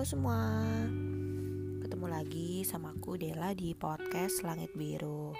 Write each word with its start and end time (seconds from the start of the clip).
Semua. 0.00 0.64
Ketemu 1.84 2.06
lagi 2.08 2.64
sama 2.64 2.96
aku 2.96 3.20
Dela 3.20 3.52
di 3.52 3.76
podcast 3.76 4.40
Langit 4.48 4.72
Biru. 4.72 5.36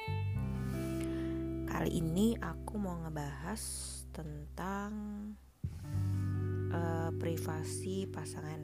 Kali 1.64 1.90
ini 1.96 2.36
aku 2.36 2.76
mau 2.76 3.00
ngebahas 3.00 3.62
tentang 4.12 4.92
uh, 6.76 7.08
privasi 7.16 8.04
pasangan. 8.12 8.60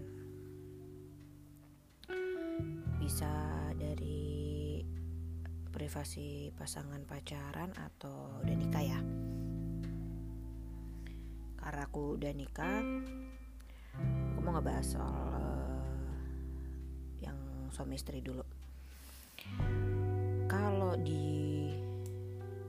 Bisa 3.00 3.32
dari 3.72 4.84
privasi 5.72 6.52
pasangan 6.52 7.08
pacaran 7.08 7.72
atau 7.72 8.44
udah 8.44 8.56
nikah 8.60 8.84
ya? 8.84 9.00
Karena 11.56 11.88
aku 11.88 12.20
udah 12.20 12.32
nikah 12.36 12.84
Aku 14.36 14.40
mau 14.44 14.60
ngebahas 14.60 14.86
soal 14.86 15.35
suami 17.76 18.00
istri 18.00 18.24
dulu. 18.24 18.40
Kalau 20.48 20.96
di 20.96 21.68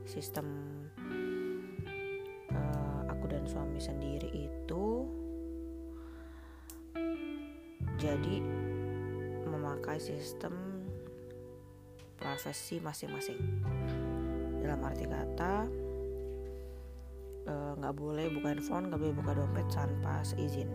sistem 0.04 0.44
uh, 2.52 3.08
aku 3.08 3.32
dan 3.32 3.48
suami 3.48 3.80
sendiri 3.80 4.28
itu 4.28 5.08
jadi 7.96 8.44
memakai 9.48 9.96
sistem 9.96 10.84
profesi 12.20 12.84
masing-masing. 12.84 13.40
Dalam 14.60 14.84
arti 14.84 15.08
kata 15.08 15.56
eh, 17.48 17.72
nggak 17.80 17.96
uh, 17.96 17.98
boleh 17.98 18.28
buka 18.36 18.52
handphone 18.52 18.92
nggak 18.92 19.00
boleh 19.00 19.16
buka 19.16 19.32
dompet 19.40 19.68
tanpa 19.72 20.20
seizin 20.28 20.68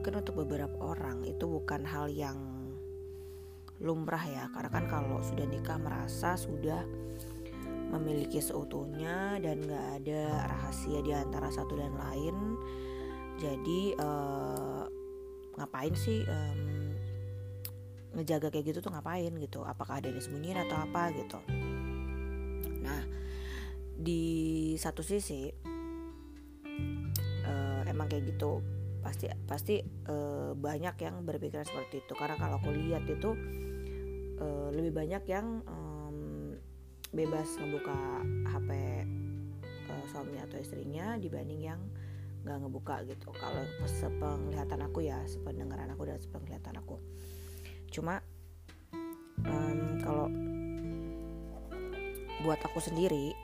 mungkin 0.00 0.24
untuk 0.24 0.40
beberapa 0.48 0.96
orang 0.96 1.28
itu 1.28 1.44
bukan 1.44 1.84
hal 1.84 2.08
yang 2.08 2.40
lumrah 3.84 4.24
ya 4.24 4.48
karena 4.48 4.72
kan 4.72 4.88
kalau 4.88 5.20
sudah 5.20 5.44
nikah 5.44 5.76
merasa 5.76 6.40
sudah 6.40 6.88
memiliki 7.92 8.40
seutuhnya 8.40 9.36
dan 9.44 9.60
gak 9.60 10.00
ada 10.00 10.48
rahasia 10.48 11.04
di 11.04 11.12
antara 11.12 11.52
satu 11.52 11.76
dan 11.76 11.92
lain. 12.00 12.32
Jadi 13.44 13.92
uh, 14.00 14.88
ngapain 15.60 15.92
sih 15.92 16.24
um, 16.24 16.96
ngejaga 18.16 18.48
kayak 18.48 18.72
gitu 18.72 18.80
tuh 18.80 18.96
ngapain 18.96 19.36
gitu? 19.36 19.68
Apakah 19.68 20.00
ada 20.00 20.08
yang 20.08 20.16
disembunyiin 20.16 20.64
atau 20.64 20.80
apa 20.80 21.12
gitu? 21.12 21.44
Nah 22.80 23.04
di 24.00 24.24
satu 24.80 25.04
sisi 25.04 25.52
uh, 27.44 27.84
emang 27.84 28.08
kayak 28.08 28.32
gitu 28.32 28.79
pasti 29.00 29.26
pasti 29.48 29.80
uh, 30.08 30.52
banyak 30.52 30.96
yang 31.00 31.24
berpikiran 31.24 31.64
seperti 31.64 32.04
itu. 32.04 32.12
Karena 32.14 32.36
kalau 32.36 32.60
aku 32.60 32.70
lihat 32.72 33.04
itu 33.08 33.32
uh, 34.40 34.68
lebih 34.72 34.92
banyak 34.92 35.24
yang 35.28 35.64
um, 35.64 36.54
bebas 37.10 37.58
membuka 37.58 38.22
HP 38.46 38.70
uh, 38.72 39.90
eh, 39.90 40.04
suami 40.14 40.38
atau 40.38 40.56
istrinya 40.60 41.18
dibanding 41.18 41.60
yang 41.64 41.80
nggak 42.44 42.56
ngebuka 42.60 42.94
gitu. 43.08 43.32
Kalau 43.36 43.64
sepenglihatan 43.88 44.80
aku 44.84 45.04
ya 45.04 45.18
sependengaran 45.26 45.90
aku 45.92 46.08
dan 46.08 46.20
sepenglihatan 46.20 46.76
aku. 46.78 46.96
Cuma 47.90 48.20
um, 49.44 49.80
kalau 50.00 50.28
buat 52.40 52.60
aku 52.64 52.80
sendiri 52.80 53.36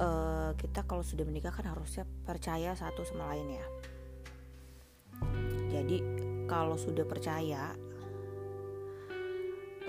uh, 0.00 0.52
kita 0.56 0.84
kalau 0.84 1.04
sudah 1.04 1.24
menikah 1.24 1.52
kan 1.52 1.68
harusnya 1.68 2.07
percaya 2.28 2.76
satu 2.76 3.00
sama 3.08 3.32
lain 3.32 3.56
ya. 3.56 3.66
Jadi 5.72 5.96
kalau 6.44 6.76
sudah 6.76 7.08
percaya 7.08 7.72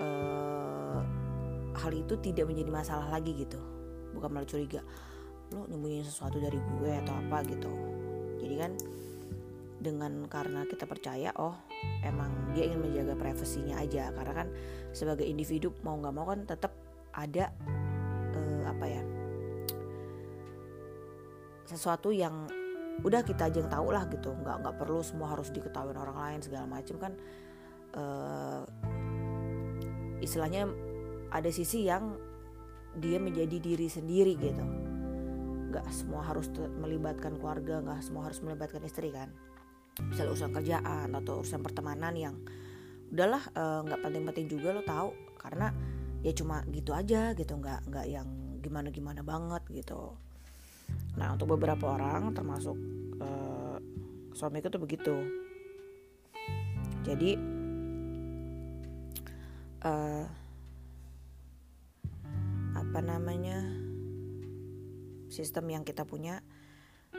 uh, 0.00 1.00
hal 1.76 1.92
itu 1.92 2.16
tidak 2.24 2.48
menjadi 2.48 2.72
masalah 2.72 3.12
lagi 3.12 3.36
gitu. 3.36 3.60
Bukan 4.16 4.32
malah 4.32 4.48
curiga 4.48 4.80
lo 5.50 5.66
nyembunyiin 5.68 6.06
sesuatu 6.06 6.40
dari 6.40 6.56
gue 6.56 6.92
atau 7.04 7.12
apa 7.12 7.44
gitu. 7.44 7.72
Jadi 8.40 8.54
kan 8.56 8.72
dengan 9.80 10.24
karena 10.28 10.64
kita 10.64 10.84
percaya 10.88 11.32
oh 11.36 11.56
emang 12.00 12.56
dia 12.56 12.72
ingin 12.72 12.80
menjaga 12.80 13.20
privasinya 13.20 13.84
aja. 13.84 14.08
Karena 14.16 14.32
kan 14.32 14.48
sebagai 14.96 15.28
individu 15.28 15.76
mau 15.84 16.00
nggak 16.00 16.14
mau 16.16 16.24
kan 16.24 16.48
tetap 16.48 16.72
ada 17.12 17.52
uh, 18.32 18.64
apa 18.70 18.86
ya 18.88 19.19
sesuatu 21.70 22.10
yang 22.10 22.50
udah 23.00 23.22
kita 23.22 23.48
aja 23.48 23.62
yang 23.62 23.70
tahu 23.70 23.94
lah 23.94 24.04
gitu. 24.10 24.34
Nggak 24.34 24.56
nggak 24.66 24.74
perlu 24.76 25.00
semua 25.00 25.32
harus 25.32 25.48
diketahui 25.54 25.94
orang 25.94 26.18
lain 26.18 26.40
segala 26.42 26.66
macam 26.66 26.96
kan 26.98 27.12
uh, 27.94 28.62
istilahnya 30.20 30.68
ada 31.30 31.48
sisi 31.48 31.86
yang 31.86 32.18
dia 32.98 33.22
menjadi 33.22 33.56
diri 33.62 33.86
sendiri 33.86 34.34
gitu. 34.36 34.64
Nggak 35.70 35.86
semua 35.94 36.26
harus 36.26 36.50
melibatkan 36.82 37.38
keluarga 37.38 37.78
nggak 37.80 38.02
semua 38.02 38.26
harus 38.26 38.42
melibatkan 38.42 38.82
istri 38.82 39.14
kan. 39.14 39.30
Misalnya 40.00 40.34
urusan 40.34 40.52
kerjaan 40.52 41.08
atau 41.14 41.40
urusan 41.40 41.60
pertemanan 41.62 42.14
yang 42.16 42.34
udahlah 43.10 43.42
eh, 43.42 43.80
nggak 43.90 44.00
uh, 44.00 44.04
penting-penting 44.06 44.46
juga 44.46 44.68
lo 44.70 44.82
tahu 44.86 45.10
karena 45.34 45.74
ya 46.22 46.32
cuma 46.36 46.62
gitu 46.70 46.94
aja 46.94 47.34
gitu 47.34 47.58
nggak 47.58 47.90
nggak 47.90 48.06
yang 48.06 48.28
gimana 48.62 48.88
gimana 48.94 49.20
banget 49.24 49.66
gitu 49.72 50.14
Nah 51.18 51.34
untuk 51.34 51.56
beberapa 51.58 51.96
orang 51.96 52.30
termasuk 52.36 52.76
uh, 53.18 53.76
suamiku 54.34 54.70
tuh 54.70 54.82
begitu. 54.82 55.16
Jadi 57.02 57.34
uh, 59.82 60.24
apa 62.76 63.00
namanya 63.00 63.64
sistem 65.30 65.70
yang 65.72 65.82
kita 65.86 66.04
punya 66.04 66.42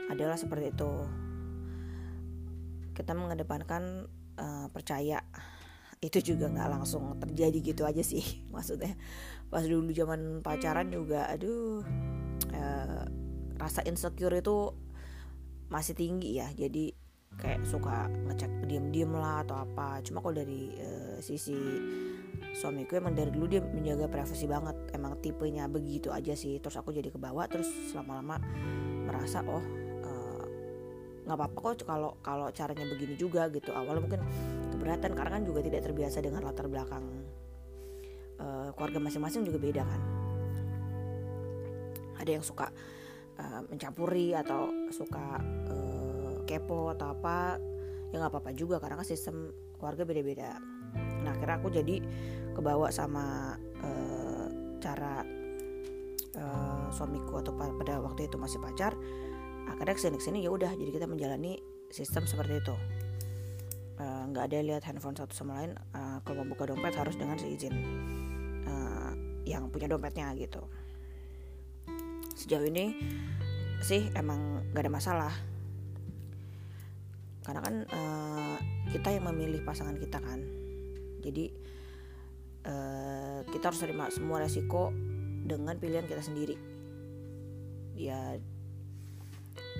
adalah 0.08 0.38
seperti 0.38 0.72
itu. 0.72 0.92
Kita 2.92 3.16
mengedepankan 3.16 4.04
uh, 4.36 4.68
percaya 4.68 5.20
itu 6.02 6.34
juga 6.34 6.50
nggak 6.50 6.70
langsung 6.82 7.14
terjadi 7.22 7.58
gitu 7.62 7.86
aja 7.86 8.02
sih 8.02 8.42
maksudnya 8.54 8.98
pas 9.46 9.62
dulu 9.62 9.94
zaman 9.94 10.42
pacaran 10.42 10.90
juga 10.90 11.30
aduh 11.30 11.78
uh, 11.78 12.21
rasa 13.62 13.86
insecure 13.86 14.34
itu 14.34 14.74
masih 15.70 15.94
tinggi 15.94 16.42
ya. 16.42 16.50
Jadi 16.50 16.90
kayak 17.38 17.64
suka 17.64 18.10
ngecek 18.28 18.66
diem-diem 18.66 19.14
lah 19.14 19.46
atau 19.46 19.62
apa. 19.62 20.02
Cuma 20.02 20.18
kalau 20.18 20.34
dari 20.34 20.74
uh, 20.82 21.16
sisi 21.22 21.54
suamiku 22.52 22.98
emang 22.98 23.14
dari 23.14 23.30
dulu 23.30 23.46
dia 23.46 23.62
menjaga 23.62 24.10
privasi 24.10 24.50
banget. 24.50 24.74
Emang 24.90 25.14
tipenya 25.22 25.70
begitu 25.70 26.10
aja 26.10 26.34
sih. 26.34 26.58
Terus 26.58 26.74
aku 26.74 26.90
jadi 26.90 27.08
kebawa 27.14 27.46
terus 27.46 27.70
lama-lama 27.94 28.42
merasa 29.06 29.46
oh 29.46 29.62
eh, 30.02 30.44
nggak 31.24 31.36
uh, 31.36 31.38
apa-apa 31.38 31.58
kok 31.58 31.86
kalau 31.86 32.18
kalau 32.20 32.50
caranya 32.50 32.84
begini 32.90 33.14
juga 33.14 33.46
gitu. 33.48 33.70
Awalnya 33.70 34.02
mungkin 34.02 34.20
keberatan 34.74 35.14
karena 35.14 35.30
kan 35.38 35.42
juga 35.46 35.60
tidak 35.62 35.86
terbiasa 35.86 36.18
dengan 36.20 36.42
latar 36.44 36.66
belakang 36.66 37.06
uh, 38.42 38.68
keluarga 38.76 38.98
masing-masing 39.00 39.46
juga 39.46 39.58
beda 39.62 39.82
kan. 39.86 40.02
Ada 42.20 42.38
yang 42.38 42.44
suka 42.44 42.68
uh, 43.42 43.60
mencampuri 43.66 44.32
atau 44.38 44.70
suka 44.94 45.42
uh, 45.68 46.46
kepo 46.46 46.94
atau 46.94 47.10
apa 47.18 47.58
ya 48.14 48.20
nggak 48.20 48.30
apa-apa 48.30 48.50
juga 48.54 48.78
karena 48.78 49.00
kan 49.00 49.08
sistem 49.08 49.50
keluarga 49.76 50.06
beda-beda. 50.06 50.60
Nah 51.24 51.32
akhirnya 51.32 51.56
aku 51.58 51.68
jadi 51.72 51.96
kebawa 52.54 52.92
sama 52.92 53.56
uh, 53.82 54.46
cara 54.78 55.24
uh, 56.36 56.86
suamiku 56.92 57.40
atau 57.40 57.56
pada 57.56 57.98
waktu 57.98 58.28
itu 58.28 58.36
masih 58.36 58.60
pacar 58.60 58.92
akhirnya 59.62 59.94
ke 59.94 60.02
sini 60.02 60.16
ke 60.18 60.24
sini 60.26 60.38
ya 60.44 60.50
udah 60.52 60.74
jadi 60.74 60.90
kita 60.92 61.06
menjalani 61.08 61.58
sistem 61.88 62.28
seperti 62.28 62.60
itu. 62.60 62.76
Nggak 64.02 64.44
uh, 64.44 64.48
ada 64.50 64.58
lihat 64.60 64.82
handphone 64.84 65.14
satu 65.14 65.32
sama 65.32 65.62
lain 65.62 65.72
uh, 65.94 66.18
kalau 66.26 66.42
mau 66.42 66.52
buka 66.52 66.68
dompet 66.68 66.92
harus 66.98 67.14
dengan 67.14 67.38
seizin 67.38 67.72
uh, 68.66 69.14
yang 69.46 69.70
punya 69.70 69.86
dompetnya 69.88 70.34
gitu 70.36 70.62
sejauh 72.34 72.66
ini 72.66 72.96
sih 73.82 74.08
emang 74.14 74.62
gak 74.72 74.86
ada 74.86 74.92
masalah. 74.92 75.34
Karena 77.42 77.60
kan 77.60 77.74
uh, 77.90 78.56
kita 78.94 79.18
yang 79.18 79.26
memilih 79.34 79.66
pasangan 79.66 79.98
kita 79.98 80.22
kan. 80.22 80.38
Jadi 81.22 81.50
uh, 82.66 83.42
kita 83.50 83.70
harus 83.70 83.82
terima 83.82 84.06
semua 84.14 84.42
resiko 84.42 84.94
dengan 85.42 85.74
pilihan 85.78 86.06
kita 86.06 86.22
sendiri. 86.22 86.54
Ya 87.98 88.38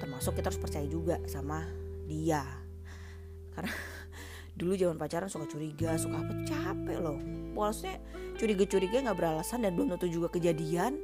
termasuk 0.03 0.35
kita 0.35 0.51
harus 0.51 0.59
percaya 0.59 0.87
juga 0.91 1.23
sama 1.31 1.63
dia. 2.11 2.43
Karena 3.55 3.71
dulu 4.59 4.75
zaman 4.75 4.99
pacaran 4.99 5.31
suka 5.31 5.47
curiga 5.47 5.95
suka 5.95 6.19
apa 6.19 6.35
capek 6.43 6.99
loh. 6.99 7.19
Maksudnya 7.55 8.03
curiga-curiga 8.35 9.07
nggak 9.07 9.19
beralasan 9.19 9.63
dan 9.63 9.79
belum 9.79 9.95
tentu 9.95 10.11
juga 10.11 10.35
kejadian 10.35 10.99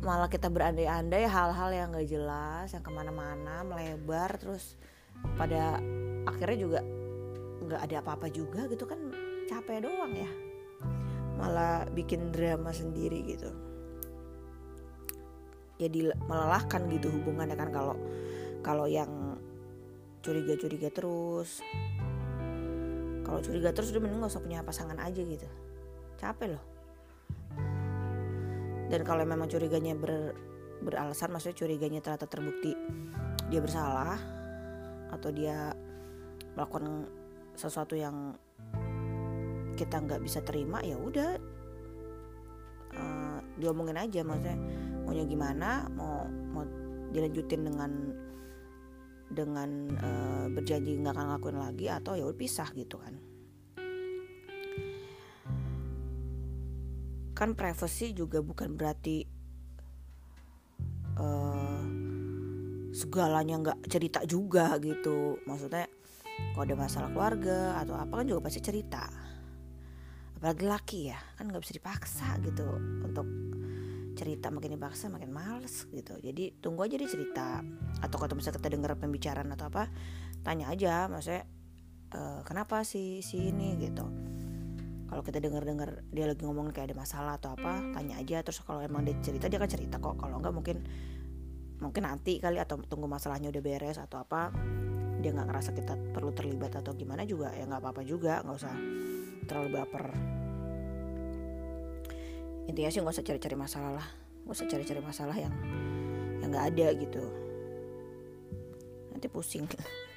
malah 0.00 0.32
kita 0.32 0.48
berandai-andai 0.48 1.28
hal-hal 1.28 1.70
yang 1.76 1.92
gak 1.92 2.08
jelas 2.08 2.72
yang 2.72 2.80
ke 2.80 2.88
mana-mana 2.88 3.60
melebar 3.60 4.32
terus 4.40 4.80
pada 5.36 5.76
akhirnya 6.24 6.58
juga 6.58 6.80
nggak 7.60 7.80
ada 7.84 7.96
apa-apa 8.00 8.32
juga 8.32 8.64
gitu 8.72 8.88
kan 8.88 8.96
capek 9.44 9.84
doang 9.84 10.16
ya. 10.16 10.30
Malah 11.36 11.84
bikin 11.92 12.32
drama 12.32 12.72
sendiri 12.72 13.20
gitu. 13.28 13.52
Jadi 15.76 16.12
melelahkan 16.28 16.88
gitu 16.88 17.12
hubungannya 17.12 17.56
kan 17.56 17.68
kalau 17.68 17.96
kalau 18.64 18.88
yang 18.88 19.36
curiga-curiga 20.24 20.88
terus. 20.88 21.60
Kalau 23.20 23.40
curiga 23.44 23.70
terus 23.76 23.92
udah 23.92 24.00
mending 24.00 24.24
gak 24.24 24.32
usah 24.32 24.42
punya 24.42 24.64
pasangan 24.64 24.96
aja 24.96 25.20
gitu. 25.20 25.48
Capek 26.16 26.56
loh 26.56 26.69
dan 28.90 29.06
kalau 29.06 29.22
memang 29.22 29.46
curiganya 29.46 29.94
ber, 29.94 30.34
beralasan 30.82 31.30
maksudnya 31.30 31.56
curiganya 31.56 32.02
ternyata 32.02 32.26
terbukti 32.26 32.74
dia 33.46 33.62
bersalah 33.62 34.18
atau 35.14 35.30
dia 35.30 35.70
melakukan 36.58 37.06
sesuatu 37.54 37.94
yang 37.94 38.34
kita 39.78 39.96
nggak 40.02 40.20
bisa 40.20 40.42
terima 40.42 40.82
ya 40.82 40.98
udah. 40.98 41.38
Uh, 42.90 43.38
diomongin 43.54 43.94
aja 43.94 44.26
maksudnya 44.26 44.58
maunya 45.06 45.22
gimana 45.22 45.86
mau 45.94 46.26
mau 46.26 46.66
dilanjutin 47.14 47.70
dengan 47.70 47.90
dengan 49.30 49.70
uh, 49.94 50.46
berjanji 50.50 50.98
nggak 50.98 51.14
akan 51.14 51.26
ngelakuin 51.30 51.58
lagi 51.62 51.86
atau 51.86 52.18
ya 52.18 52.26
udah 52.26 52.34
pisah 52.34 52.66
gitu 52.74 52.98
kan 52.98 53.14
kan 57.40 57.56
privacy 57.56 58.12
juga 58.12 58.44
bukan 58.44 58.76
berarti 58.76 59.24
uh, 61.16 61.84
segalanya 62.92 63.56
nggak 63.64 63.78
cerita 63.88 64.20
juga 64.28 64.76
gitu. 64.76 65.40
Maksudnya 65.48 65.88
kalau 66.52 66.64
ada 66.68 66.76
masalah 66.76 67.08
keluarga 67.08 67.80
atau 67.80 67.96
apa 67.96 68.12
kan 68.20 68.28
juga 68.28 68.44
pasti 68.44 68.60
cerita. 68.60 69.08
Apalagi 70.36 70.64
laki 70.68 71.00
ya 71.08 71.20
kan 71.40 71.48
nggak 71.48 71.64
bisa 71.64 71.80
dipaksa 71.80 72.36
gitu 72.44 72.68
untuk 73.08 73.24
cerita. 74.20 74.52
Makin 74.52 74.76
dipaksa 74.76 75.08
makin 75.08 75.32
males 75.32 75.88
gitu. 75.88 76.20
Jadi 76.20 76.60
tunggu 76.60 76.84
aja 76.84 77.00
dia 77.00 77.08
cerita. 77.08 77.64
Atau 78.04 78.20
kalau 78.20 78.36
misalnya 78.36 78.60
kita 78.60 78.68
dengar 78.68 78.92
pembicaraan 79.00 79.48
atau 79.56 79.72
apa 79.72 79.88
tanya 80.40 80.72
aja 80.72 81.04
maksudnya 81.08 81.44
e, 82.12 82.20
kenapa 82.48 82.80
sih 82.80 83.20
si 83.20 83.52
ini 83.52 83.76
gitu 83.76 84.08
kalau 85.10 85.26
kita 85.26 85.42
dengar-dengar 85.42 86.06
dia 86.14 86.30
lagi 86.30 86.46
ngomong 86.46 86.70
kayak 86.70 86.94
ada 86.94 86.96
masalah 87.02 87.34
atau 87.34 87.58
apa 87.58 87.82
tanya 87.98 88.22
aja. 88.22 88.46
Terus 88.46 88.62
kalau 88.62 88.78
emang 88.78 89.02
dia 89.02 89.18
cerita 89.18 89.50
dia 89.50 89.58
akan 89.58 89.66
cerita 89.66 89.98
kok. 89.98 90.14
Kalau 90.22 90.38
enggak 90.38 90.54
mungkin 90.54 90.86
mungkin 91.82 92.02
nanti 92.06 92.38
kali 92.38 92.62
atau 92.62 92.78
tunggu 92.86 93.10
masalahnya 93.10 93.50
udah 93.50 93.58
beres 93.58 93.98
atau 93.98 94.22
apa 94.22 94.54
dia 95.18 95.34
nggak 95.34 95.50
ngerasa 95.50 95.70
kita 95.74 95.98
perlu 96.14 96.30
terlibat 96.30 96.78
atau 96.78 96.94
gimana 96.94 97.26
juga 97.26 97.50
ya 97.58 97.66
nggak 97.66 97.82
apa-apa 97.82 98.06
juga. 98.06 98.38
Nggak 98.46 98.56
usah 98.62 98.74
terlalu 99.50 99.68
baper. 99.82 100.04
Intinya 102.70 102.90
sih 102.94 103.02
nggak 103.02 103.14
usah 103.18 103.26
cari-cari 103.26 103.56
masalah 103.58 103.92
lah. 103.98 104.06
Nggak 104.46 104.54
usah 104.62 104.66
cari-cari 104.70 105.00
masalah 105.02 105.34
yang 105.34 105.54
yang 106.38 106.54
nggak 106.54 106.66
ada 106.70 106.86
gitu. 106.94 107.24
Nanti 109.10 109.26
pusing 109.26 109.66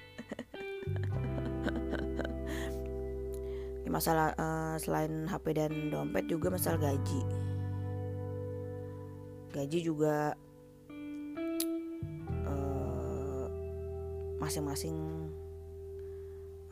masalah 3.94 4.34
uh, 4.42 4.74
selain 4.82 5.30
HP 5.30 5.54
dan 5.54 5.94
dompet 5.94 6.26
juga 6.26 6.50
masalah 6.50 6.82
gaji. 6.82 7.22
Gaji 9.54 9.80
juga 9.86 10.34
uh, 12.50 13.46
masing-masing 14.42 14.98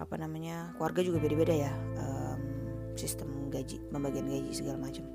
apa 0.02 0.18
namanya 0.18 0.74
keluarga 0.82 1.06
juga 1.06 1.22
beda-beda 1.22 1.54
ya 1.54 1.70
um, 2.02 2.42
sistem 2.98 3.54
gaji 3.54 3.78
pembagian 3.94 4.26
gaji 4.26 4.50
segala 4.50 4.82
macam. 4.82 5.06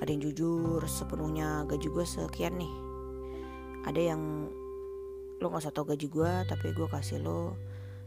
Ada 0.00 0.16
yang 0.16 0.32
jujur 0.32 0.80
sepenuhnya 0.88 1.68
gaji 1.68 1.92
gue 1.92 2.04
sekian 2.08 2.56
nih. 2.56 2.72
Ada 3.84 4.16
yang 4.16 4.48
lo 5.44 5.46
nggak 5.52 5.60
usah 5.60 5.76
tau 5.76 5.84
gaji 5.84 6.08
gue 6.08 6.32
tapi 6.48 6.72
gue 6.72 6.88
kasih 6.88 7.20
lo 7.20 7.52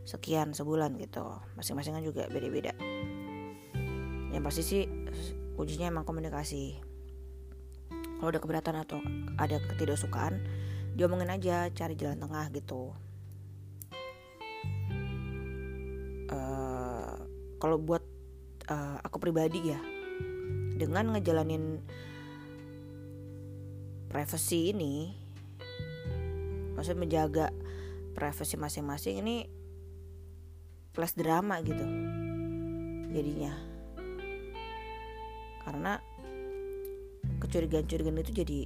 sekian 0.10 0.58
sebulan 0.58 0.98
gitu. 0.98 1.22
Masing-masing 1.54 2.02
kan 2.02 2.02
juga 2.02 2.26
beda-beda 2.34 2.95
yang 4.36 4.44
pasti 4.44 4.62
sih 4.68 4.84
kuncinya 5.56 5.88
emang 5.88 6.04
komunikasi. 6.04 6.76
Kalau 8.20 8.28
ada 8.28 8.44
keberatan 8.44 8.76
atau 8.84 9.00
ada 9.40 9.64
ketidaksukaan 9.64 10.44
diomongin 11.00 11.32
aja 11.32 11.72
cari 11.72 11.96
jalan 11.96 12.20
tengah 12.20 12.52
gitu. 12.52 12.92
Uh, 16.28 17.16
kalau 17.64 17.80
buat 17.80 18.04
uh, 18.68 19.00
aku 19.08 19.24
pribadi 19.24 19.72
ya 19.72 19.80
dengan 20.76 21.16
ngejalanin 21.16 21.80
privasi 24.12 24.76
ini 24.76 25.16
maksudnya 26.76 27.00
menjaga 27.00 27.46
privasi 28.18 28.60
masing-masing 28.60 29.24
ini 29.24 29.48
plus 30.92 31.16
drama 31.16 31.60
gitu 31.64 31.84
jadinya 33.16 33.75
karena 35.66 35.98
kecurigaan-curigaan 37.42 38.22
itu 38.22 38.32
jadi 38.32 38.60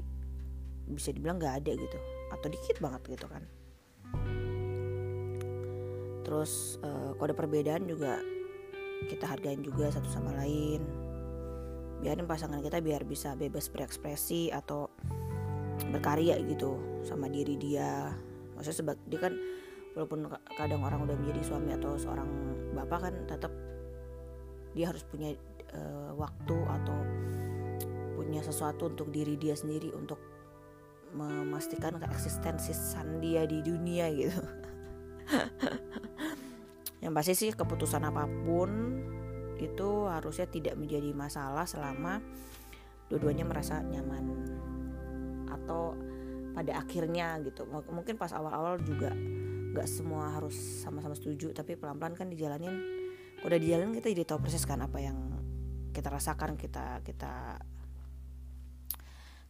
bisa 0.91 1.09
dibilang 1.15 1.39
nggak 1.39 1.65
ada 1.65 1.71
gitu. 1.73 1.97
Atau 2.35 2.51
dikit 2.51 2.77
banget 2.83 3.01
gitu 3.17 3.25
kan. 3.25 3.43
Terus 6.27 6.77
uh, 6.85 7.17
ada 7.17 7.33
perbedaan 7.33 7.89
juga 7.89 8.21
kita 9.07 9.25
hargain 9.25 9.63
juga 9.63 9.89
satu 9.89 10.11
sama 10.11 10.35
lain. 10.37 10.83
Biarin 12.03 12.27
pasangan 12.27 12.59
kita 12.59 12.83
biar 12.83 13.03
bisa 13.07 13.33
bebas 13.33 13.71
berekspresi 13.71 14.51
atau 14.51 14.91
berkarya 15.89 16.37
gitu 16.45 17.01
sama 17.07 17.31
diri 17.31 17.55
dia. 17.55 18.11
Maksudnya 18.59 18.77
sebab 18.83 18.95
dia 19.07 19.19
kan 19.23 19.33
walaupun 19.97 20.27
kadang 20.55 20.83
orang 20.85 21.07
udah 21.07 21.15
menjadi 21.17 21.41
suami 21.43 21.73
atau 21.73 21.95
seorang 21.97 22.29
bapak 22.77 22.99
kan 23.09 23.15
tetap 23.25 23.51
dia 24.77 24.91
harus 24.91 25.01
punya 25.07 25.33
uh, 25.73 26.11
waktu 26.17 26.57
atau 26.57 26.97
punya 28.19 28.43
sesuatu 28.43 28.91
untuk 28.91 29.09
diri 29.09 29.39
dia 29.39 29.55
sendiri 29.55 29.95
untuk 29.95 30.19
memastikan 31.15 31.97
keeksistensi 31.97 32.75
san 32.75 33.17
dia 33.17 33.47
di 33.49 33.63
dunia 33.63 34.05
gitu. 34.13 34.41
Yang 37.03 37.13
pasti 37.15 37.33
sih 37.33 37.49
keputusan 37.55 38.03
apa 38.05 38.27
pun 38.45 38.69
itu 39.59 39.89
harusnya 40.07 40.47
tidak 40.47 40.75
menjadi 40.75 41.15
masalah 41.15 41.65
selama 41.65 42.21
dua-duanya 43.09 43.47
merasa 43.47 43.81
nyaman. 43.81 44.25
Atau 45.49 45.97
pada 46.53 46.83
akhirnya 46.83 47.39
gitu. 47.41 47.65
Mungkin 47.65 48.19
pas 48.19 48.35
awal-awal 48.35 48.77
juga 48.83 49.15
nggak 49.69 49.87
semua 49.87 50.33
harus 50.33 50.83
sama-sama 50.83 51.13
setuju 51.15 51.55
tapi 51.55 51.79
pelan-pelan 51.79 52.13
kan 52.13 52.27
dijalanin. 52.29 52.77
Udah 53.41 53.55
dijalanin 53.55 53.95
kita 53.95 54.11
jadi 54.11 54.27
tahu 54.27 54.45
persis 54.45 54.67
kan 54.67 54.83
apa 54.83 54.99
yang 54.99 55.17
kita 55.89 56.07
rasakan 56.09 56.55
kita 56.55 57.01
kita 57.03 57.59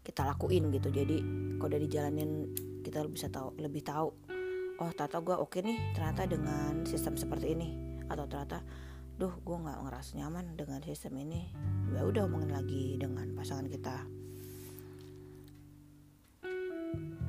kita 0.03 0.22
lakuin 0.25 0.74
gitu. 0.74 0.89
Jadi 0.89 1.22
kalau 1.62 1.69
udah 1.69 1.81
dijalanin 1.81 2.31
kita 2.81 3.05
bisa 3.05 3.29
tahu 3.29 3.53
lebih 3.62 3.86
tahu 3.86 4.10
oh 4.79 4.91
ternyata 4.96 5.19
gue 5.19 5.36
oke 5.36 5.60
nih 5.60 5.77
ternyata 5.91 6.25
dengan 6.25 6.88
sistem 6.88 7.19
seperti 7.19 7.53
ini. 7.53 7.69
Atau 8.10 8.25
ternyata 8.25 8.63
duh 9.19 9.36
gue 9.43 9.58
nggak 9.60 9.79
ngerasa 9.86 10.17
nyaman 10.17 10.55
dengan 10.55 10.79
sistem 10.81 11.19
ini. 11.19 11.51
Ya 11.93 12.08
udah 12.08 12.25
omongin 12.25 12.55
lagi 12.55 12.96
dengan 12.98 13.36
pasangan 13.36 13.67
kita. 13.67 14.08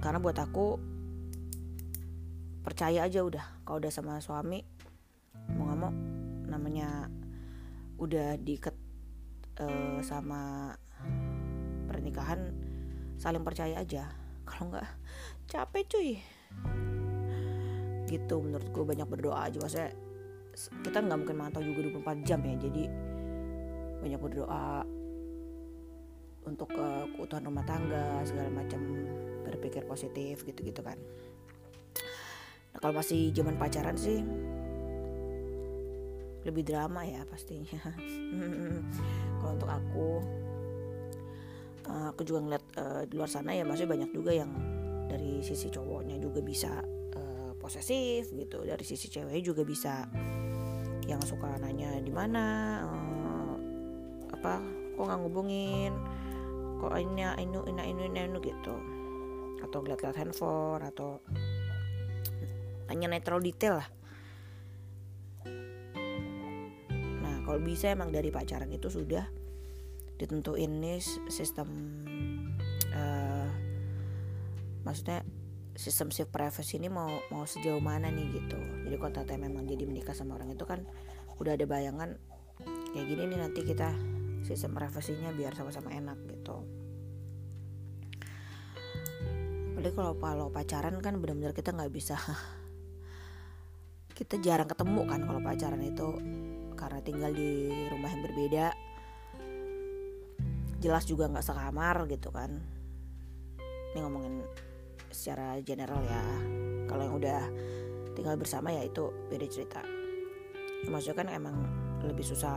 Karena 0.01 0.17
buat 0.17 0.39
aku 0.41 0.81
percaya 2.65 3.05
aja 3.05 3.21
udah. 3.21 3.67
Kalau 3.67 3.77
udah 3.83 3.93
sama 3.93 4.23
suami 4.25 4.65
mau 5.59 5.67
nggak 5.69 5.79
mau 5.79 5.93
namanya 6.47 7.11
udah 8.01 8.41
diikat 8.41 8.73
uh, 9.59 9.99
sama 10.05 10.71
pernikahan 11.91 12.55
saling 13.19 13.43
percaya 13.43 13.83
aja. 13.83 14.07
Kalau 14.47 14.71
nggak 14.71 14.89
capek 15.51 15.85
cuy. 15.91 16.11
Gitu 18.07 18.35
menurut 18.39 18.69
gue 18.71 18.85
banyak 18.87 19.09
berdoa 19.11 19.51
aja. 19.51 19.59
Maksudnya 19.59 19.91
kita 20.87 20.99
nggak 21.03 21.19
mungkin 21.19 21.37
mantau 21.39 21.63
juga 21.63 21.91
24 21.91 22.27
jam 22.27 22.41
ya. 22.47 22.55
Jadi 22.59 22.83
banyak 24.01 24.21
berdoa 24.23 24.87
untuk 26.49 26.73
uh, 26.73 27.05
keutuhan 27.15 27.45
rumah 27.45 27.65
tangga 27.69 28.25
segala 28.25 28.49
macam 28.49 28.81
berpikir 29.45 29.85
positif 29.85 30.43
gitu-gitu 30.49 30.81
kan. 30.81 30.97
Nah, 32.71 32.79
kalau 32.81 32.97
masih 32.97 33.35
zaman 33.35 33.61
pacaran 33.61 33.99
sih 33.99 34.25
lebih 36.41 36.65
drama 36.65 37.05
ya 37.05 37.21
pastinya. 37.29 37.77
kalau 39.41 39.57
untuk 39.57 39.71
aku 39.73 40.09
uh, 41.89 42.07
aku 42.13 42.23
juga 42.23 42.39
ngeliat 42.45 42.65
uh, 42.77 43.03
di 43.09 43.15
luar 43.17 43.31
sana 43.31 43.57
ya 43.57 43.65
masih 43.65 43.89
banyak 43.89 44.13
juga 44.13 44.37
yang 44.37 44.53
dari 45.11 45.43
sisi 45.43 45.73
cowoknya 45.73 46.23
juga 46.23 46.39
bisa 46.45 46.85
uh, 47.17 47.51
posesif 47.59 48.31
gitu. 48.31 48.63
Dari 48.63 48.85
sisi 48.87 49.11
cewek 49.11 49.43
juga 49.43 49.67
bisa 49.67 50.07
yang 51.09 51.19
suka 51.27 51.59
nanya 51.59 51.99
di 51.99 52.13
mana 52.15 52.45
apa 54.31 54.63
kok 54.95 55.05
nggak 55.05 55.21
ngubungin 55.27 55.93
kok 56.79 56.95
ini 56.97 57.27
ini 57.41 57.59
ini 57.67 57.83
ini 57.91 58.21
ini 58.31 58.39
gitu. 58.39 58.75
Atau 59.61 59.85
lihat-lihat 59.85 60.17
handphone 60.17 60.81
atau 60.87 61.21
hanya 62.89 63.07
netral 63.13 63.39
detail 63.39 63.79
lah 63.79 64.00
kalau 67.51 67.67
bisa 67.67 67.91
emang 67.91 68.15
dari 68.15 68.31
pacaran 68.31 68.71
itu 68.71 68.87
sudah 68.87 69.27
ditentuin 70.23 70.71
nih 70.71 71.03
sistem 71.27 71.67
uh, 72.95 73.51
maksudnya 74.87 75.27
sistem 75.75 76.15
safe 76.15 76.31
privacy 76.31 76.79
ini 76.79 76.87
mau 76.87 77.11
mau 77.35 77.43
sejauh 77.43 77.83
mana 77.83 78.07
nih 78.07 78.39
gitu. 78.39 78.55
Jadi 78.87 78.95
kalau 79.03 79.11
tata 79.11 79.35
memang 79.35 79.67
jadi 79.67 79.83
menikah 79.83 80.15
sama 80.15 80.39
orang 80.39 80.55
itu 80.55 80.63
kan 80.63 80.87
udah 81.43 81.59
ada 81.59 81.67
bayangan 81.67 82.15
kayak 82.95 83.07
gini 83.11 83.35
nih 83.35 83.39
nanti 83.43 83.67
kita 83.67 83.99
sistem 84.47 84.71
privasinya 84.71 85.35
biar 85.35 85.51
sama-sama 85.59 85.91
enak 85.91 86.23
gitu. 86.31 86.63
Apalagi 89.75 89.97
kalau 89.99 90.15
kalau 90.23 90.47
pacaran 90.55 91.03
kan 91.03 91.19
benar-benar 91.19 91.51
kita 91.51 91.75
nggak 91.75 91.91
bisa 91.91 92.15
kita 94.23 94.39
jarang 94.39 94.71
ketemu 94.71 95.03
kan 95.11 95.27
kalau 95.27 95.43
pacaran 95.43 95.83
itu 95.83 96.15
karena 96.81 97.01
tinggal 97.05 97.31
di 97.37 97.69
rumah 97.93 98.09
yang 98.09 98.25
berbeda. 98.25 98.67
Jelas 100.81 101.05
juga 101.05 101.29
nggak 101.29 101.45
sekamar 101.45 102.09
gitu 102.09 102.33
kan. 102.33 102.57
Ini 103.93 104.01
ngomongin 104.01 104.41
secara 105.13 105.61
general 105.61 106.01
ya. 106.01 106.25
Kalau 106.89 107.03
yang 107.05 107.17
udah 107.21 107.43
tinggal 108.17 108.41
bersama 108.41 108.73
ya 108.73 108.89
itu 108.89 109.13
beda 109.29 109.45
cerita. 109.45 109.85
Maksudnya 110.89 111.17
kan 111.21 111.29
emang 111.29 111.57
lebih 112.01 112.25
susah 112.25 112.57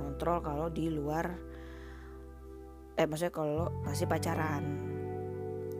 kontrol 0.00 0.40
kalau 0.40 0.66
di 0.72 0.88
luar 0.88 1.28
eh 2.96 3.04
maksudnya 3.04 3.36
kalau 3.36 3.68
masih 3.84 4.08
pacaran. 4.08 4.64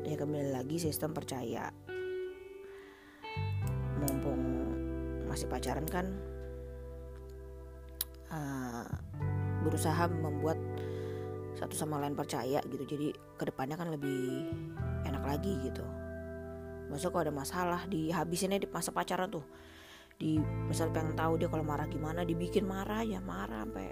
Ya 0.04 0.20
kembali 0.20 0.52
lagi 0.52 0.76
sistem 0.76 1.16
percaya. 1.16 1.72
Mumpung 3.96 4.42
masih 5.24 5.48
pacaran 5.48 5.88
kan 5.88 6.31
uh, 8.32 8.84
berusaha 9.62 10.08
membuat 10.10 10.58
satu 11.56 11.76
sama 11.76 12.00
lain 12.00 12.16
percaya 12.16 12.58
gitu. 12.66 12.84
Jadi 12.84 13.12
ke 13.12 13.44
depannya 13.46 13.76
kan 13.76 13.92
lebih 13.92 14.48
enak 15.06 15.22
lagi 15.22 15.52
gitu. 15.62 15.84
Maksudnya 16.88 17.12
kalau 17.12 17.24
ada 17.28 17.34
masalah 17.34 17.80
dihabisinnya 17.86 18.58
di 18.58 18.68
masa 18.68 18.90
pacaran 18.90 19.30
tuh? 19.30 19.44
Di 20.16 20.36
misal 20.68 20.92
pengen 20.92 21.16
tahu 21.16 21.40
dia 21.40 21.48
kalau 21.48 21.64
marah 21.64 21.88
gimana 21.88 22.26
dibikin 22.26 22.68
marah 22.68 23.00
ya 23.00 23.20
marah 23.22 23.64
sampai 23.64 23.86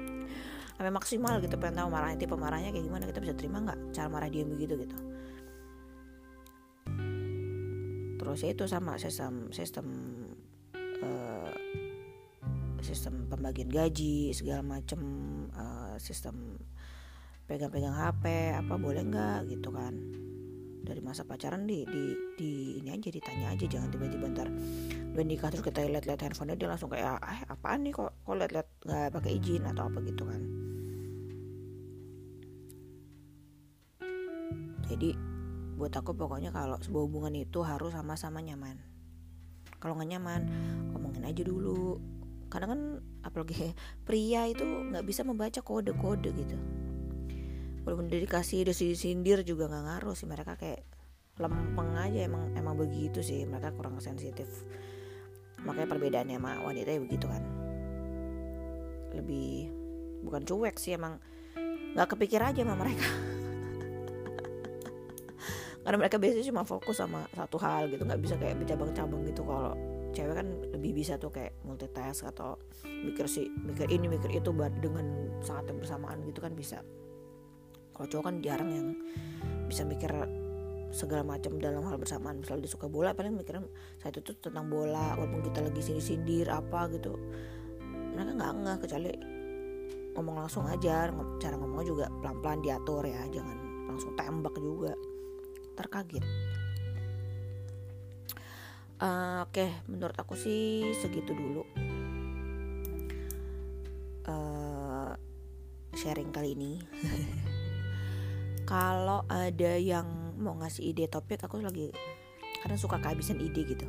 sampai 0.76 0.92
maksimal 0.92 1.40
gitu 1.40 1.56
pengen 1.56 1.80
tahu 1.80 1.88
marahnya 1.88 2.18
tipe 2.20 2.36
marahnya 2.36 2.68
kayak 2.74 2.84
gimana 2.84 3.04
kita 3.08 3.18
bisa 3.24 3.32
terima 3.32 3.64
nggak 3.64 3.78
cara 3.94 4.08
marah 4.10 4.28
dia 4.28 4.44
begitu 4.44 4.74
gitu. 4.76 4.96
Terus 8.16 8.38
ya 8.42 8.50
itu 8.52 8.64
sama 8.66 8.98
sistem 8.98 9.48
sistem 9.54 9.86
uh, 11.00 11.52
sistem 12.86 13.26
pembagian 13.26 13.66
gaji 13.66 14.30
segala 14.30 14.62
macam 14.62 15.00
uh, 15.50 15.98
sistem 15.98 16.54
pegang-pegang 17.50 17.94
HP 17.94 18.54
apa 18.54 18.74
boleh 18.78 19.02
nggak 19.02 19.50
gitu 19.50 19.74
kan. 19.74 19.94
Dari 20.86 21.02
masa 21.02 21.26
pacaran 21.26 21.66
di, 21.66 21.82
di 21.82 22.14
di 22.38 22.50
ini 22.78 22.94
aja 22.94 23.10
ditanya 23.10 23.50
aja 23.50 23.66
jangan 23.66 23.90
tiba-tiba 23.90 24.30
ntar 24.30 24.46
udah 25.18 25.24
nikah 25.26 25.50
terus 25.50 25.66
kita 25.66 25.82
lihat-lihat 25.82 26.22
handphonenya 26.22 26.54
dia 26.54 26.68
langsung 26.70 26.86
kayak 26.86 27.18
ah 27.18 27.42
apaan 27.50 27.82
nih 27.82 27.90
kok 27.90 28.14
kok 28.22 28.36
lihat-lihat 28.38 28.68
nggak 28.86 29.10
pakai 29.10 29.30
izin 29.34 29.66
atau 29.66 29.90
apa 29.90 29.98
gitu 30.06 30.22
kan. 30.22 30.42
Jadi 34.86 35.10
buat 35.74 35.90
aku 35.90 36.14
pokoknya 36.14 36.54
kalau 36.54 36.78
sebuah 36.78 37.02
hubungan 37.10 37.34
itu 37.34 37.66
harus 37.66 37.90
sama-sama 37.90 38.38
nyaman. 38.38 38.78
Kalau 39.82 39.98
nggak 39.98 40.10
nyaman 40.14 40.40
ngomongin 40.94 41.26
aja 41.26 41.42
dulu 41.42 41.98
karena 42.46 42.66
kan 42.70 42.80
apalagi 43.26 43.74
pria 44.06 44.46
itu 44.46 44.62
nggak 44.62 45.04
bisa 45.06 45.26
membaca 45.26 45.60
kode-kode 45.60 46.30
gitu. 46.34 46.56
Walaupun 47.86 48.10
dikasih 48.10 48.66
udah 48.66 48.74
sindir 48.74 49.46
juga 49.46 49.70
nggak 49.70 49.84
ngaruh 49.86 50.14
sih. 50.18 50.26
Mereka 50.26 50.58
kayak 50.58 50.82
lempeng 51.38 51.94
aja. 51.94 52.26
Emang 52.26 52.50
emang 52.58 52.74
begitu 52.74 53.22
sih. 53.22 53.46
Mereka 53.46 53.78
kurang 53.78 54.02
sensitif. 54.02 54.50
Makanya 55.62 55.88
perbedaannya 55.94 56.36
sama 56.38 56.66
wanita 56.66 56.90
ya 56.90 56.98
begitu 56.98 57.26
kan. 57.30 57.42
Lebih 59.14 59.70
bukan 60.26 60.42
cuek 60.42 60.82
sih. 60.82 60.98
Emang 60.98 61.22
nggak 61.94 62.18
kepikir 62.18 62.42
aja 62.42 62.66
sama 62.66 62.74
mereka. 62.74 63.06
Karena 65.86 65.96
mereka 66.02 66.18
biasanya 66.18 66.46
cuma 66.50 66.66
fokus 66.66 66.98
sama 66.98 67.30
satu 67.38 67.54
hal 67.62 67.86
gitu. 67.86 68.02
Nggak 68.02 68.18
bisa 68.18 68.34
kayak 68.34 68.58
bercabang-cabang 68.66 69.22
gitu 69.30 69.46
kalau 69.46 69.78
cewek 70.16 70.32
kan 70.32 70.48
lebih 70.72 70.96
bisa 70.96 71.20
tuh 71.20 71.28
kayak 71.28 71.60
multitask 71.68 72.24
atau 72.24 72.56
mikir 72.88 73.28
sih 73.28 73.52
mikir 73.52 73.92
ini 73.92 74.08
mikir 74.08 74.32
itu 74.32 74.48
dengan 74.80 75.36
sangat 75.44 75.76
bersamaan 75.76 76.24
gitu 76.24 76.40
kan 76.40 76.56
bisa. 76.56 76.80
Kalau 77.92 78.08
cowok 78.08 78.24
kan 78.24 78.34
jarang 78.40 78.70
yang 78.72 78.88
bisa 79.68 79.84
mikir 79.84 80.08
segala 80.88 81.20
macam 81.20 81.60
dalam 81.60 81.84
hal 81.84 82.00
bersamaan. 82.00 82.40
Misalnya 82.40 82.64
dia 82.64 82.72
suka 82.72 82.88
bola 82.88 83.12
paling 83.12 83.36
mikirnya 83.36 83.68
saat 84.00 84.16
itu 84.16 84.32
tentang 84.40 84.72
bola 84.72 85.20
walaupun 85.20 85.44
kita 85.44 85.60
lagi 85.60 85.80
sindir 85.84 86.04
sindir 86.04 86.46
apa 86.48 86.88
gitu. 86.96 87.12
Mereka 88.16 88.32
nggak 88.40 88.52
nggak 88.64 88.76
kecuali 88.88 89.12
ngomong 90.16 90.36
langsung 90.40 90.64
aja 90.64 91.12
cara 91.12 91.54
ngomongnya 91.60 91.86
juga 91.92 92.06
pelan 92.24 92.40
pelan 92.40 92.60
diatur 92.64 93.04
ya 93.04 93.20
jangan 93.28 93.56
langsung 93.92 94.16
tembak 94.16 94.56
juga. 94.56 94.96
Terkaget 95.76 96.24
uh, 99.00 99.44
oke 99.44 99.52
okay, 99.52 99.70
menurut 99.88 100.16
aku 100.16 100.36
sih 100.36 100.92
segitu 100.96 101.32
dulu. 101.36 101.62
Uh, 104.26 105.12
sharing 105.96 106.32
kali 106.32 106.56
ini. 106.56 106.82
Kalau 108.70 109.22
ada 109.30 109.78
yang 109.78 110.34
mau 110.36 110.58
ngasih 110.58 110.90
ide 110.92 111.06
topik 111.06 111.40
aku 111.40 111.62
lagi 111.62 111.94
kadang 112.60 112.80
suka 112.80 112.98
kehabisan 112.98 113.38
ide 113.38 113.62
gitu. 113.62 113.86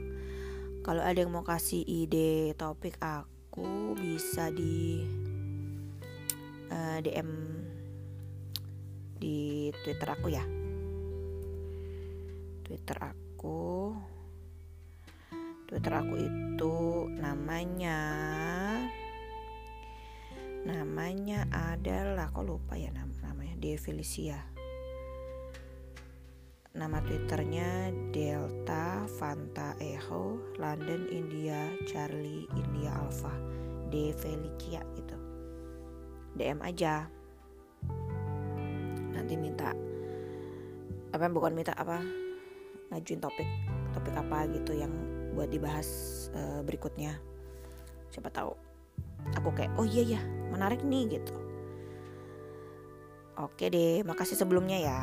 Kalau 0.86 1.02
ada 1.04 1.20
yang 1.20 1.34
mau 1.34 1.44
kasih 1.44 1.82
ide 1.84 2.54
topik 2.56 2.96
aku 3.02 3.98
bisa 3.98 4.54
di 4.54 5.04
uh, 6.72 6.96
eh, 6.96 7.00
DM 7.04 7.30
di 9.18 9.68
Twitter 9.82 10.08
aku 10.14 10.28
ya. 10.30 10.46
Twitter 12.64 12.98
aku 13.02 13.77
Twitter 15.68 15.94
aku 16.00 16.16
itu 16.16 16.76
namanya 17.20 18.00
namanya 20.64 21.44
adalah 21.52 22.32
kok 22.32 22.48
lupa 22.48 22.80
ya 22.80 22.88
nam 22.96 23.12
namanya 23.20 23.60
Develicia 23.60 24.58
Nama 26.78 27.02
Twitternya 27.02 27.90
Delta 28.14 29.10
Fanta 29.18 29.74
Echo 29.82 30.38
London 30.62 31.10
India 31.10 31.74
Charlie 31.90 32.46
India 32.54 32.94
Alpha 32.94 33.34
De 33.90 34.14
Felicia 34.14 34.86
gitu. 34.94 35.18
DM 36.38 36.62
aja. 36.62 37.10
Nanti 39.10 39.34
minta 39.42 39.74
apa 41.10 41.26
bukan 41.34 41.58
minta 41.58 41.74
apa 41.74 41.98
ngajuin 42.94 43.26
topik 43.26 43.50
topik 43.98 44.14
apa 44.14 44.46
gitu 44.54 44.78
yang 44.78 44.94
buat 45.38 45.54
dibahas 45.54 45.88
uh, 46.34 46.66
berikutnya. 46.66 47.14
Siapa 48.10 48.34
tahu. 48.34 48.58
Aku 49.38 49.54
kayak 49.54 49.78
oh 49.78 49.86
iya 49.86 50.18
ya 50.18 50.22
menarik 50.50 50.82
nih 50.82 51.22
gitu. 51.22 51.38
Oke 53.38 53.70
deh 53.70 54.02
makasih 54.02 54.34
sebelumnya 54.34 54.82
ya. 54.82 55.02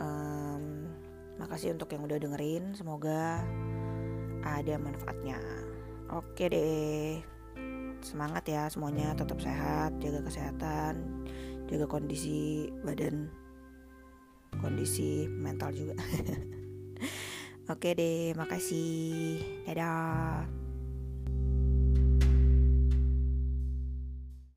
Um, 0.00 0.88
makasih 1.36 1.76
untuk 1.76 1.92
yang 1.92 2.08
udah 2.08 2.16
dengerin 2.16 2.72
semoga 2.72 3.44
ada 4.40 4.74
manfaatnya. 4.80 5.36
Oke 6.08 6.48
deh 6.48 7.20
semangat 8.02 8.44
ya 8.50 8.66
semuanya 8.66 9.14
tetap 9.14 9.38
sehat 9.38 9.94
jaga 10.02 10.26
kesehatan 10.26 11.22
jaga 11.70 11.86
kondisi 11.86 12.68
badan 12.82 13.30
kondisi 14.58 15.30
mental 15.30 15.70
juga 15.70 15.94
oke 17.70 17.88
deh 17.94 18.34
makasih. 18.38 19.38
Dadah 19.66 20.61